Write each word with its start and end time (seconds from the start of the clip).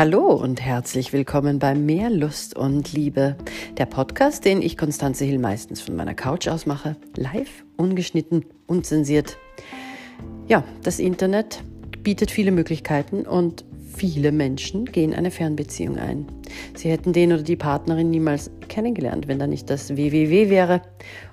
Hallo 0.00 0.32
und 0.32 0.62
herzlich 0.62 1.12
willkommen 1.12 1.58
bei 1.58 1.74
Mehr 1.74 2.08
Lust 2.08 2.56
und 2.56 2.94
Liebe, 2.94 3.36
der 3.76 3.84
Podcast, 3.84 4.46
den 4.46 4.62
ich 4.62 4.78
Konstanze 4.78 5.26
Hill 5.26 5.38
meistens 5.38 5.82
von 5.82 5.94
meiner 5.94 6.14
Couch 6.14 6.48
aus 6.48 6.64
mache, 6.64 6.96
live, 7.16 7.66
ungeschnitten, 7.76 8.46
unzensiert. 8.66 9.36
Ja, 10.48 10.64
das 10.82 11.00
Internet 11.00 11.62
bietet 12.02 12.30
viele 12.30 12.50
Möglichkeiten 12.50 13.26
und 13.26 13.66
viele 13.94 14.32
Menschen 14.32 14.86
gehen 14.86 15.12
eine 15.12 15.30
Fernbeziehung 15.30 15.98
ein. 15.98 16.24
Sie 16.74 16.88
hätten 16.88 17.12
den 17.12 17.34
oder 17.34 17.42
die 17.42 17.56
Partnerin 17.56 18.08
niemals 18.08 18.50
kennengelernt, 18.68 19.28
wenn 19.28 19.38
da 19.38 19.46
nicht 19.46 19.68
das 19.68 19.98
WWW 19.98 20.48
wäre. 20.48 20.80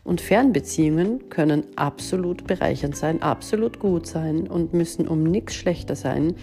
Und 0.03 0.19
Fernbeziehungen 0.19 1.29
können 1.29 1.63
absolut 1.77 2.45
bereichernd 2.45 2.97
sein, 2.97 3.21
absolut 3.21 3.79
gut 3.79 4.07
sein 4.07 4.45
und 4.45 4.73
müssen 4.73 5.07
um 5.07 5.23
nichts 5.23 5.55
schlechter 5.55 5.95
sein 5.95 6.35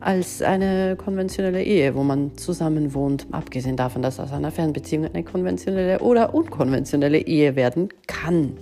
als 0.00 0.42
eine 0.42 0.96
konventionelle 0.96 1.62
Ehe, 1.62 1.94
wo 1.94 2.02
man 2.02 2.36
zusammen 2.36 2.94
wohnt, 2.94 3.26
abgesehen 3.30 3.76
davon, 3.76 4.02
dass 4.02 4.20
aus 4.20 4.32
einer 4.32 4.50
Fernbeziehung 4.50 5.06
eine 5.06 5.24
konventionelle 5.24 6.00
oder 6.00 6.34
unkonventionelle 6.34 7.18
Ehe 7.18 7.56
werden 7.56 7.88
kann. 8.06 8.56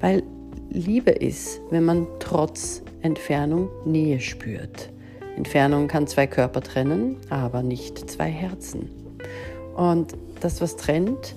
Weil 0.00 0.22
Liebe 0.70 1.12
ist, 1.12 1.60
wenn 1.70 1.84
man 1.84 2.06
trotz 2.18 2.82
Entfernung 3.00 3.68
Nähe 3.84 4.20
spürt. 4.20 4.90
Entfernung 5.36 5.88
kann 5.88 6.06
zwei 6.06 6.26
Körper 6.26 6.60
trennen, 6.60 7.16
aber 7.30 7.62
nicht 7.62 8.10
zwei 8.10 8.28
Herzen. 8.28 8.90
Und 9.76 10.14
das, 10.40 10.60
was 10.60 10.76
trennt, 10.76 11.34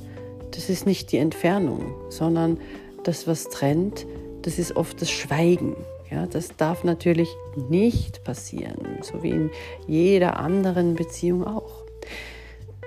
das 0.51 0.69
ist 0.69 0.85
nicht 0.85 1.11
die 1.11 1.17
Entfernung, 1.17 1.93
sondern 2.09 2.59
das, 3.03 3.27
was 3.27 3.49
trennt, 3.49 4.05
das 4.41 4.59
ist 4.59 4.75
oft 4.75 5.01
das 5.01 5.09
Schweigen. 5.09 5.75
Ja, 6.09 6.25
das 6.25 6.55
darf 6.55 6.83
natürlich 6.83 7.29
nicht 7.69 8.23
passieren, 8.23 8.99
so 9.01 9.23
wie 9.23 9.31
in 9.31 9.51
jeder 9.87 10.39
anderen 10.39 10.95
Beziehung 10.95 11.45
auch. 11.45 11.83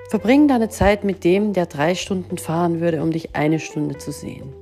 Verbring 0.09 0.49
deine 0.49 0.71
Zeit 0.71 1.05
mit 1.05 1.23
dem, 1.23 1.53
der 1.53 1.67
drei 1.67 1.95
Stunden 1.95 2.39
fahren 2.39 2.81
würde, 2.81 3.03
um 3.03 3.13
dich 3.13 3.37
eine 3.37 3.61
Stunde 3.61 3.99
zu 3.99 4.11
sehen. 4.11 4.53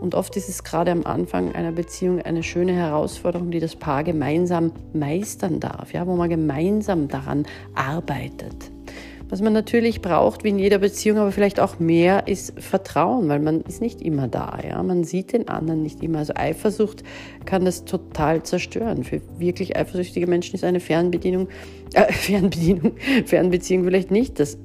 Und 0.00 0.16
oft 0.16 0.36
ist 0.36 0.48
es 0.48 0.64
gerade 0.64 0.90
am 0.90 1.04
Anfang 1.04 1.54
einer 1.54 1.70
Beziehung 1.70 2.20
eine 2.20 2.42
schöne 2.42 2.72
Herausforderung, 2.72 3.52
die 3.52 3.60
das 3.60 3.76
Paar 3.76 4.02
gemeinsam 4.02 4.72
meistern 4.92 5.60
darf, 5.60 5.92
ja, 5.92 6.06
wo 6.06 6.16
man 6.16 6.28
gemeinsam 6.28 7.06
daran 7.06 7.46
arbeitet. 7.74 8.71
Was 9.32 9.40
man 9.40 9.54
natürlich 9.54 10.02
braucht, 10.02 10.44
wie 10.44 10.50
in 10.50 10.58
jeder 10.58 10.76
Beziehung, 10.76 11.16
aber 11.16 11.32
vielleicht 11.32 11.58
auch 11.58 11.78
mehr, 11.78 12.28
ist 12.28 12.52
Vertrauen, 12.60 13.30
weil 13.30 13.40
man 13.40 13.62
ist 13.62 13.80
nicht 13.80 14.02
immer 14.02 14.28
da. 14.28 14.58
Ja? 14.62 14.82
Man 14.82 15.04
sieht 15.04 15.32
den 15.32 15.48
anderen 15.48 15.82
nicht 15.82 16.02
immer. 16.02 16.18
Also 16.18 16.34
Eifersucht 16.36 17.02
kann 17.46 17.64
das 17.64 17.86
total 17.86 18.42
zerstören. 18.42 19.04
Für 19.04 19.22
wirklich 19.38 19.74
eifersüchtige 19.74 20.26
Menschen 20.26 20.56
ist 20.56 20.64
eine 20.64 20.80
Fernbedienung, 20.80 21.48
äh, 21.94 22.12
Fernbedienung, 22.12 22.92
Fernbeziehung 23.24 23.84
vielleicht 23.84 24.10
nicht 24.10 24.38
das 24.38 24.58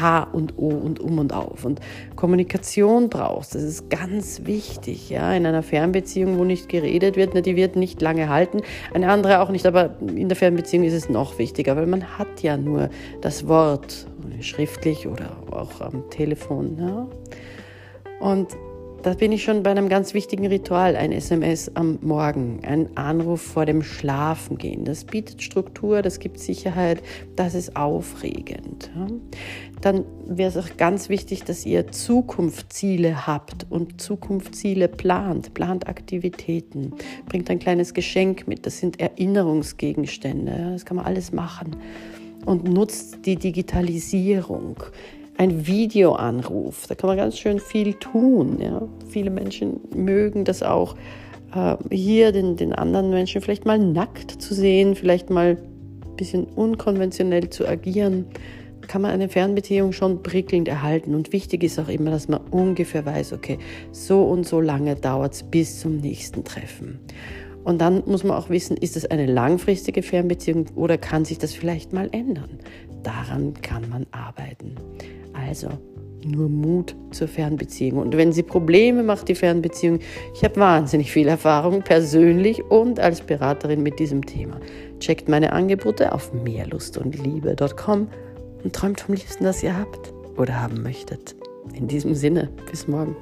A 0.00 0.22
und 0.22 0.56
O 0.56 0.68
und 0.68 1.00
um 1.00 1.18
und 1.18 1.32
auf. 1.32 1.64
Und 1.64 1.80
Kommunikation 2.16 3.08
brauchst, 3.08 3.54
das 3.54 3.62
ist 3.62 3.90
ganz 3.90 4.44
wichtig. 4.44 5.10
Ja? 5.10 5.34
In 5.34 5.46
einer 5.46 5.62
Fernbeziehung, 5.62 6.38
wo 6.38 6.44
nicht 6.44 6.68
geredet 6.68 7.16
wird, 7.16 7.32
na, 7.34 7.40
die 7.40 7.56
wird 7.56 7.76
nicht 7.76 8.00
lange 8.00 8.28
halten. 8.28 8.62
Eine 8.94 9.10
andere 9.10 9.40
auch 9.40 9.50
nicht, 9.50 9.66
aber 9.66 9.96
in 10.00 10.28
der 10.28 10.36
Fernbeziehung 10.36 10.84
ist 10.84 10.94
es 10.94 11.08
noch 11.08 11.38
wichtiger, 11.38 11.76
weil 11.76 11.86
man 11.86 12.18
hat 12.18 12.42
ja 12.42 12.56
nur 12.56 12.90
das 13.20 13.48
Wort, 13.48 14.06
schriftlich 14.40 15.08
oder 15.08 15.36
auch 15.50 15.80
am 15.80 16.08
Telefon. 16.10 16.78
Ja? 16.78 17.08
Und 18.20 18.56
da 19.02 19.14
bin 19.14 19.32
ich 19.32 19.44
schon 19.44 19.62
bei 19.62 19.70
einem 19.70 19.88
ganz 19.88 20.12
wichtigen 20.12 20.46
Ritual, 20.46 20.96
ein 20.96 21.12
SMS 21.12 21.70
am 21.74 21.98
Morgen, 22.02 22.60
ein 22.62 22.96
Anruf 22.96 23.40
vor 23.40 23.64
dem 23.64 23.82
Schlafengehen. 23.82 24.84
Das 24.84 25.04
bietet 25.04 25.42
Struktur, 25.42 26.02
das 26.02 26.18
gibt 26.18 26.38
Sicherheit, 26.38 27.02
das 27.36 27.54
ist 27.54 27.76
aufregend. 27.76 28.90
Dann 29.80 30.04
wäre 30.26 30.48
es 30.48 30.56
auch 30.56 30.76
ganz 30.76 31.08
wichtig, 31.08 31.44
dass 31.44 31.64
ihr 31.64 31.92
Zukunftsziele 31.92 33.26
habt 33.26 33.66
und 33.70 34.00
Zukunftsziele 34.00 34.88
plant, 34.88 35.54
plant 35.54 35.88
Aktivitäten, 35.88 36.92
bringt 37.26 37.48
ein 37.50 37.60
kleines 37.60 37.94
Geschenk 37.94 38.48
mit, 38.48 38.66
das 38.66 38.78
sind 38.78 39.00
Erinnerungsgegenstände, 39.00 40.70
das 40.72 40.84
kann 40.84 40.96
man 40.96 41.06
alles 41.06 41.32
machen 41.32 41.76
und 42.44 42.64
nutzt 42.64 43.26
die 43.26 43.36
Digitalisierung 43.36 44.82
ein 45.38 45.66
Videoanruf. 45.66 46.86
Da 46.88 46.94
kann 46.94 47.08
man 47.08 47.16
ganz 47.16 47.38
schön 47.38 47.60
viel 47.60 47.94
tun. 47.94 48.58
Ja. 48.60 48.82
Viele 49.08 49.30
Menschen 49.30 49.80
mögen 49.94 50.44
das 50.44 50.62
auch, 50.62 50.96
äh, 51.54 51.76
hier 51.90 52.32
den, 52.32 52.56
den 52.56 52.74
anderen 52.74 53.10
Menschen 53.10 53.40
vielleicht 53.40 53.64
mal 53.64 53.78
nackt 53.78 54.42
zu 54.42 54.52
sehen, 54.54 54.94
vielleicht 54.94 55.30
mal 55.30 55.56
ein 55.56 56.16
bisschen 56.16 56.44
unkonventionell 56.44 57.48
zu 57.50 57.66
agieren. 57.66 58.26
Kann 58.88 59.02
man 59.02 59.12
eine 59.12 59.28
Fernbeziehung 59.28 59.92
schon 59.92 60.22
prickelnd 60.22 60.66
erhalten. 60.66 61.14
Und 61.14 61.32
wichtig 61.32 61.62
ist 61.62 61.78
auch 61.78 61.88
immer, 61.88 62.10
dass 62.10 62.26
man 62.28 62.40
ungefähr 62.50 63.06
weiß, 63.06 63.32
okay, 63.32 63.58
so 63.92 64.24
und 64.24 64.46
so 64.46 64.60
lange 64.60 64.96
dauert 64.96 65.34
es 65.34 65.42
bis 65.44 65.78
zum 65.80 65.98
nächsten 65.98 66.42
Treffen. 66.42 66.98
Und 67.64 67.80
dann 67.80 68.02
muss 68.06 68.24
man 68.24 68.36
auch 68.36 68.48
wissen, 68.48 68.76
ist 68.76 68.96
es 68.96 69.04
eine 69.06 69.26
langfristige 69.26 70.02
Fernbeziehung 70.02 70.66
oder 70.74 70.96
kann 70.96 71.24
sich 71.24 71.38
das 71.38 71.54
vielleicht 71.54 71.92
mal 71.92 72.08
ändern? 72.12 72.58
Daran 73.02 73.54
kann 73.60 73.88
man 73.90 74.06
arbeiten. 74.10 74.74
Also 75.46 75.68
nur 76.24 76.48
Mut 76.48 76.96
zur 77.10 77.28
Fernbeziehung. 77.28 77.98
Und 77.98 78.16
wenn 78.16 78.32
sie 78.32 78.42
Probleme 78.42 79.02
macht, 79.02 79.28
die 79.28 79.34
Fernbeziehung, 79.34 80.00
ich 80.34 80.44
habe 80.44 80.56
wahnsinnig 80.56 81.12
viel 81.12 81.28
Erfahrung 81.28 81.82
persönlich 81.82 82.64
und 82.64 83.00
als 83.00 83.20
Beraterin 83.20 83.82
mit 83.82 83.98
diesem 83.98 84.24
Thema. 84.26 84.60
Checkt 84.98 85.28
meine 85.28 85.52
Angebote 85.52 86.12
auf 86.12 86.32
mehrlustundliebe.com 86.32 88.08
und 88.64 88.72
träumt 88.72 89.00
vom 89.00 89.14
liebsten, 89.14 89.44
das 89.44 89.62
ihr 89.62 89.78
habt 89.78 90.12
oder 90.36 90.60
haben 90.60 90.82
möchtet. 90.82 91.36
In 91.74 91.86
diesem 91.86 92.14
Sinne, 92.14 92.50
bis 92.70 92.88
morgen. 92.88 93.16